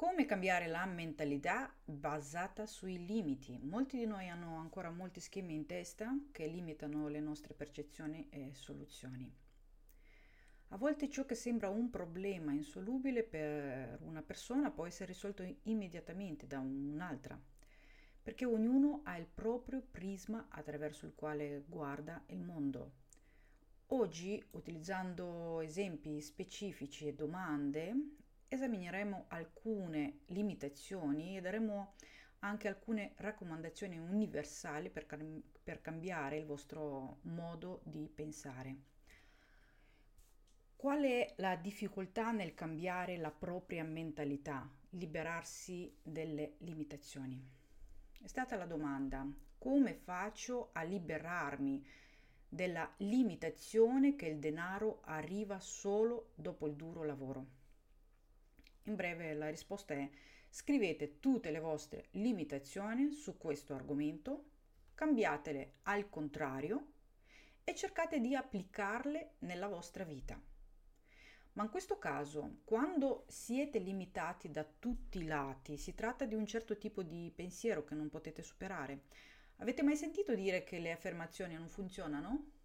[0.00, 3.58] Come cambiare la mentalità basata sui limiti?
[3.60, 8.54] Molti di noi hanno ancora molti schemi in testa che limitano le nostre percezioni e
[8.54, 9.30] soluzioni.
[10.68, 16.46] A volte ciò che sembra un problema insolubile per una persona può essere risolto immediatamente
[16.46, 17.38] da un'altra,
[18.22, 22.92] perché ognuno ha il proprio prisma attraverso il quale guarda il mondo.
[23.88, 28.19] Oggi, utilizzando esempi specifici e domande,
[28.50, 31.94] esamineremo alcune limitazioni e daremo
[32.40, 38.88] anche alcune raccomandazioni universali per, cam- per cambiare il vostro modo di pensare.
[40.74, 47.40] Qual è la difficoltà nel cambiare la propria mentalità, liberarsi delle limitazioni?
[48.20, 49.26] È stata la domanda,
[49.58, 51.86] come faccio a liberarmi
[52.48, 57.59] della limitazione che il denaro arriva solo dopo il duro lavoro?
[58.90, 60.10] In breve la risposta è
[60.48, 64.46] scrivete tutte le vostre limitazioni su questo argomento,
[64.94, 66.94] cambiatele al contrario
[67.62, 70.42] e cercate di applicarle nella vostra vita.
[71.52, 76.46] Ma in questo caso, quando siete limitati da tutti i lati, si tratta di un
[76.46, 79.02] certo tipo di pensiero che non potete superare.
[79.58, 82.59] Avete mai sentito dire che le affermazioni non funzionano?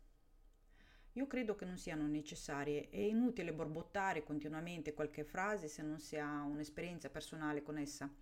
[1.17, 2.89] Io credo che non siano necessarie.
[2.89, 8.13] È inutile borbottare continuamente qualche frase se non si ha un'esperienza personale con essa.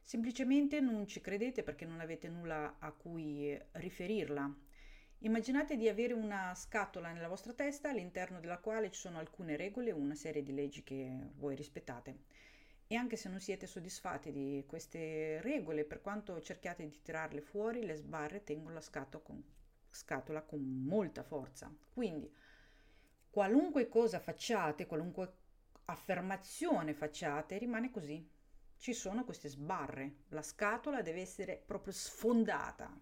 [0.00, 4.50] Semplicemente non ci credete perché non avete nulla a cui riferirla.
[5.18, 9.90] Immaginate di avere una scatola nella vostra testa all'interno della quale ci sono alcune regole
[9.90, 12.16] una serie di leggi che voi rispettate.
[12.86, 17.84] E anche se non siete soddisfatti di queste regole, per quanto cerchiate di tirarle fuori,
[17.84, 19.44] le sbarre tengono la scatola con
[19.90, 21.72] scatola con molta forza.
[21.92, 22.32] Quindi
[23.30, 25.32] qualunque cosa facciate, qualunque
[25.86, 28.26] affermazione facciate, rimane così.
[28.76, 32.96] Ci sono queste sbarre, la scatola deve essere proprio sfondata.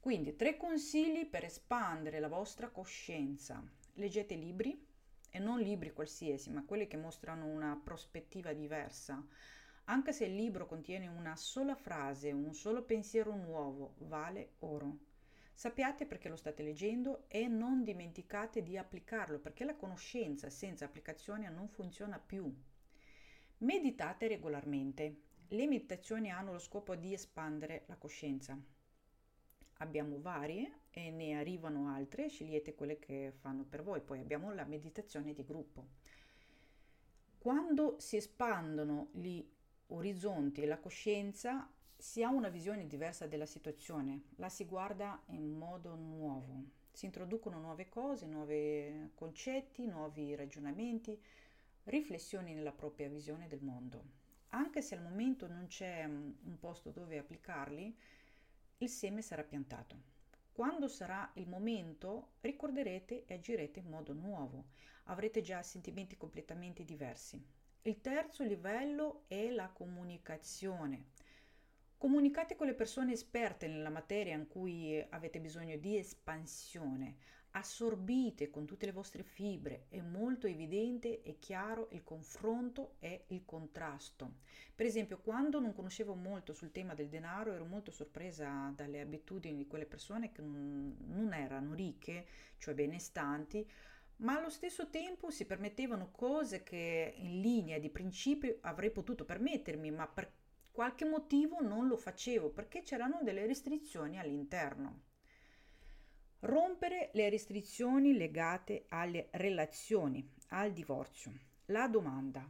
[0.00, 3.62] Quindi tre consigli per espandere la vostra coscienza.
[3.94, 4.86] Leggete libri
[5.30, 9.24] e non libri qualsiasi, ma quelli che mostrano una prospettiva diversa.
[9.84, 14.98] Anche se il libro contiene una sola frase, un solo pensiero nuovo, vale oro.
[15.58, 21.50] Sappiate perché lo state leggendo e non dimenticate di applicarlo perché la conoscenza senza applicazione
[21.50, 22.48] non funziona più.
[23.56, 25.22] Meditate regolarmente.
[25.48, 28.56] Le meditazioni hanno lo scopo di espandere la coscienza.
[29.78, 34.00] Abbiamo varie e ne arrivano altre, scegliete quelle che fanno per voi.
[34.00, 35.88] Poi abbiamo la meditazione di gruppo.
[37.36, 39.44] Quando si espandono gli
[39.88, 41.68] orizzonti e la coscienza,
[42.00, 47.58] si ha una visione diversa della situazione, la si guarda in modo nuovo, si introducono
[47.58, 51.20] nuove cose, nuovi concetti, nuovi ragionamenti,
[51.84, 54.04] riflessioni nella propria visione del mondo.
[54.50, 57.96] Anche se al momento non c'è mm, un posto dove applicarli,
[58.78, 60.16] il seme sarà piantato.
[60.52, 64.66] Quando sarà il momento, ricorderete e agirete in modo nuovo,
[65.04, 67.44] avrete già sentimenti completamente diversi.
[67.82, 71.16] Il terzo livello è la comunicazione.
[71.98, 77.16] Comunicate con le persone esperte nella materia in cui avete bisogno di espansione.
[77.50, 79.86] Assorbite con tutte le vostre fibre.
[79.88, 84.34] È molto evidente e chiaro il confronto e il contrasto.
[84.76, 89.56] Per esempio, quando non conoscevo molto sul tema del denaro, ero molto sorpresa dalle abitudini
[89.56, 92.26] di quelle persone che non, erano ricche,
[92.58, 93.68] cioè benestanti,
[94.18, 99.90] ma allo stesso tempo si permettevano cose che in linea di principio avrei potuto permettermi,
[99.90, 100.30] ma per
[100.78, 105.06] qualche motivo non lo facevo perché c'erano delle restrizioni all'interno.
[106.42, 111.32] Rompere le restrizioni legate alle relazioni, al divorzio.
[111.64, 112.48] La domanda.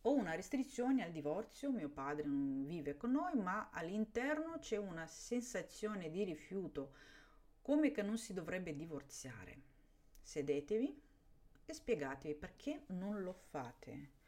[0.00, 5.06] Ho una restrizione al divorzio, mio padre non vive con noi, ma all'interno c'è una
[5.06, 6.92] sensazione di rifiuto,
[7.62, 9.62] come che non si dovrebbe divorziare.
[10.20, 11.00] Sedetevi
[11.66, 14.21] e spiegatevi perché non lo fate.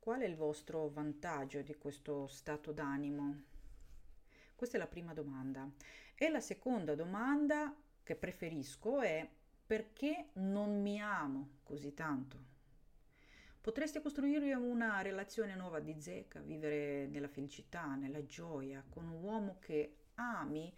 [0.00, 3.42] Qual è il vostro vantaggio di questo stato d'animo?
[4.56, 5.70] Questa è la prima domanda.
[6.14, 9.28] E la seconda domanda che preferisco è
[9.66, 12.38] perché non mi amo così tanto?
[13.60, 19.58] Potreste costruire una relazione nuova di zecca, vivere nella felicità, nella gioia, con un uomo
[19.60, 20.74] che ami.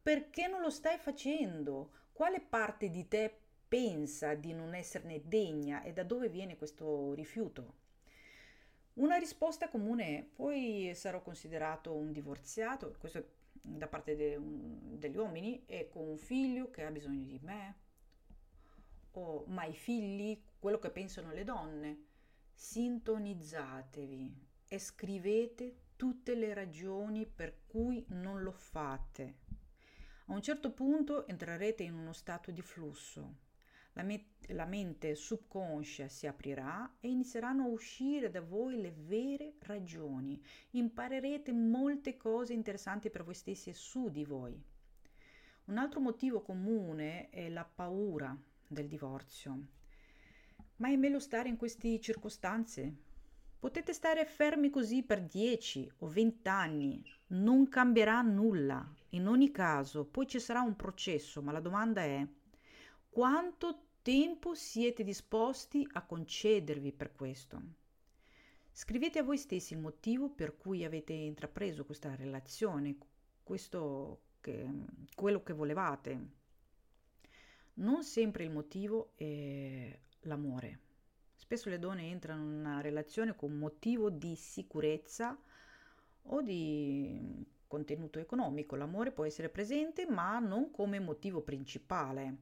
[0.00, 1.90] Perché non lo stai facendo?
[2.12, 3.36] Quale parte di te
[3.66, 7.88] pensa di non esserne degna e da dove viene questo rifiuto?
[9.00, 15.16] Una risposta comune è poi sarò considerato un divorziato, questo da parte de, un, degli
[15.16, 17.76] uomini, e con un figlio che ha bisogno di me,
[19.12, 22.04] o ma i figli, quello che pensano le donne.
[22.52, 29.38] Sintonizzatevi e scrivete tutte le ragioni per cui non lo fate.
[30.26, 33.48] A un certo punto entrerete in uno stato di flusso.
[34.00, 39.56] La, me- la mente subconscia si aprirà e inizieranno a uscire da voi le vere
[39.58, 40.42] ragioni.
[40.70, 44.58] Imparerete molte cose interessanti per voi stessi e su di voi.
[45.66, 48.34] Un altro motivo comune è la paura
[48.66, 49.66] del divorzio.
[50.76, 52.96] Ma è meglio stare in queste circostanze?
[53.58, 58.82] Potete stare fermi così per 10 o 20 anni, non cambierà nulla.
[59.10, 62.26] In ogni caso, poi ci sarà un processo, ma la domanda è
[63.10, 67.60] quanto tempo siete disposti a concedervi per questo?
[68.72, 72.96] Scrivete a voi stessi il motivo per cui avete intrapreso questa relazione,
[73.42, 74.66] questo che,
[75.14, 76.28] quello che volevate.
[77.74, 80.78] Non sempre il motivo è l'amore.
[81.34, 85.38] Spesso le donne entrano in una relazione con motivo di sicurezza
[86.22, 88.76] o di contenuto economico.
[88.76, 92.38] L'amore può essere presente ma non come motivo principale.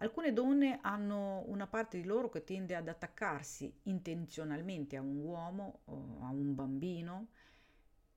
[0.00, 5.80] Alcune donne hanno una parte di loro che tende ad attaccarsi intenzionalmente a un uomo
[5.86, 7.28] o a un bambino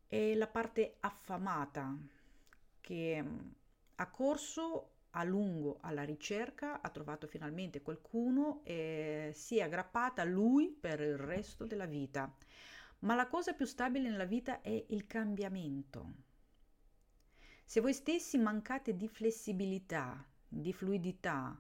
[0.07, 1.98] e la parte affamata
[2.81, 3.39] che mm,
[3.95, 10.25] ha corso a lungo alla ricerca, ha trovato finalmente qualcuno e si è aggrappata a
[10.25, 12.31] lui per il resto della vita.
[13.00, 16.13] Ma la cosa più stabile nella vita è il cambiamento.
[17.66, 21.60] Se voi stessi mancate di flessibilità, di fluidità,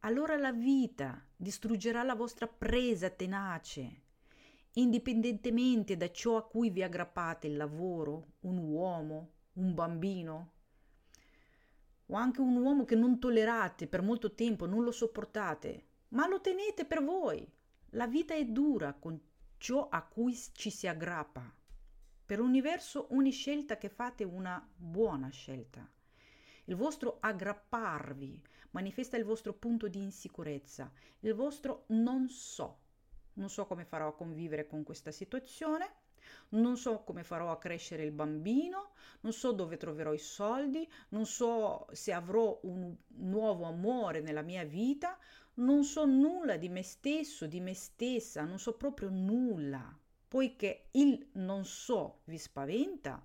[0.00, 4.02] allora la vita distruggerà la vostra presa tenace,
[4.72, 10.52] indipendentemente da ciò a cui vi aggrappate, il lavoro, un uomo, un bambino
[12.06, 16.40] o anche un uomo che non tollerate per molto tempo, non lo sopportate, ma lo
[16.40, 17.50] tenete per voi.
[17.90, 19.18] La vita è dura con
[19.58, 21.52] ciò a cui ci si aggrappa.
[22.24, 25.88] Per l'universo ogni scelta che fate è una buona scelta.
[26.68, 30.90] Il vostro aggrapparvi manifesta il vostro punto di insicurezza,
[31.20, 32.78] il vostro non so.
[33.34, 35.88] Non so come farò a convivere con questa situazione,
[36.50, 41.24] non so come farò a crescere il bambino, non so dove troverò i soldi, non
[41.24, 45.16] so se avrò un nuovo amore nella mia vita,
[45.54, 49.96] non so nulla di me stesso, di me stessa, non so proprio nulla.
[50.26, 53.24] Poiché il non so vi spaventa,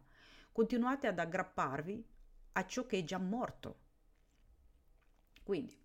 [0.51, 2.10] continuate ad aggrapparvi
[2.53, 3.79] a ciò che è già morto.
[5.43, 5.77] Quindi,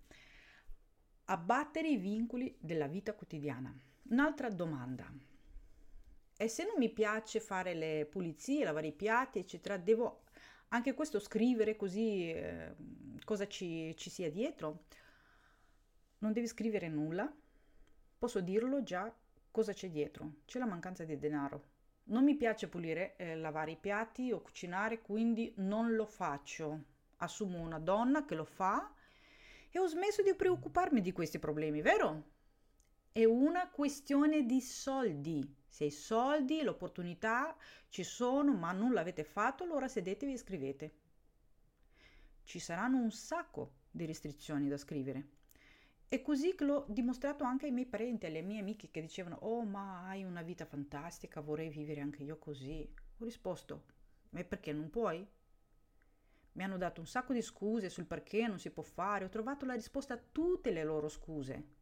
[1.27, 3.75] abbattere i vincoli della vita quotidiana.
[4.11, 5.11] Un'altra domanda.
[6.37, 10.25] E se non mi piace fare le pulizie, lavare i piatti, eccetera, devo
[10.69, 12.75] anche questo scrivere così eh,
[13.25, 14.85] cosa ci, ci sia dietro?
[16.19, 17.33] Non devi scrivere nulla,
[18.19, 19.13] posso dirlo già
[19.51, 20.35] cosa c'è dietro.
[20.45, 21.75] C'è la mancanza di denaro.
[22.09, 26.85] Non mi piace pulire, eh, lavare i piatti o cucinare, quindi non lo faccio.
[27.17, 28.93] Assumo una donna che lo fa
[29.71, 32.35] e ho smesso di preoccuparmi di questi problemi, vero?
[33.11, 35.53] È una questione di soldi.
[35.67, 37.57] Se i soldi, l'opportunità
[37.89, 40.95] ci sono, ma non l'avete fatto, allora sedetevi e scrivete.
[42.45, 45.29] Ci saranno un sacco di restrizioni da scrivere.
[46.09, 50.07] E così l'ho dimostrato anche ai miei parenti, alle mie amiche che dicevano: Oh, ma
[50.07, 52.89] hai una vita fantastica, vorrei vivere anche io così.
[53.19, 53.85] Ho risposto:
[54.31, 55.27] Ma perché non puoi?
[56.53, 59.67] Mi hanno dato un sacco di scuse sul perché non si può fare, ho trovato
[59.67, 61.75] la risposta a tutte le loro scuse.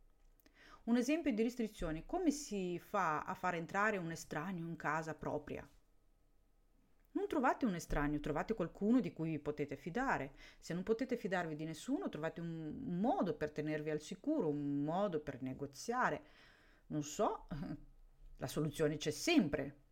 [0.84, 5.68] Un esempio di restrizioni, come si fa a far entrare un estraneo in casa propria?
[7.14, 10.32] Non trovate un estraneo, trovate qualcuno di cui vi potete fidare.
[10.58, 15.20] Se non potete fidarvi di nessuno, trovate un, modo per tenervi al sicuro, un modo
[15.20, 16.22] per negoziare.
[16.88, 17.46] Non so,
[18.38, 19.82] la soluzione c'è sempre.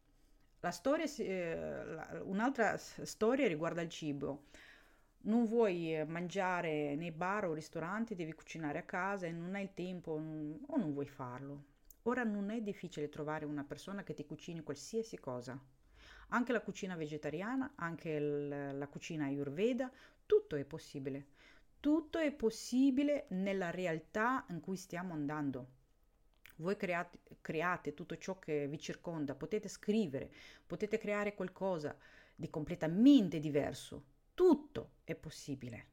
[0.61, 4.45] La storia, eh, un'altra storia riguarda il cibo
[5.25, 9.73] non vuoi eh, mangiare nei bar o ristoranti, devi cucinare a casa e non hai
[9.75, 11.65] tempo o non vuoi farlo.
[12.05, 15.57] Ora non è difficile trovare una persona che ti cucini qualsiasi cosa.
[16.35, 19.91] Anche la cucina vegetariana, anche la cucina ayurveda,
[20.27, 21.27] tutto è possibile.
[21.81, 25.81] Tutto è possibile nella realtà in cui stiamo andando.
[26.57, 30.31] Voi create, create tutto ciò che vi circonda, potete scrivere,
[30.67, 31.97] potete creare qualcosa
[32.35, 35.87] di completamente diverso tutto è possibile.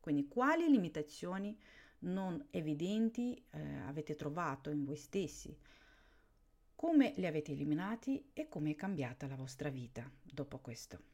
[0.00, 1.56] Quindi quali limitazioni
[2.00, 5.56] non evidenti eh, avete trovato in voi stessi?
[6.84, 11.11] Come le avete eliminati e come è cambiata la vostra vita dopo questo?